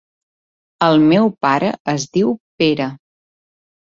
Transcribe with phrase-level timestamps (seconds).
[0.85, 2.87] El meu pare es diu Pere.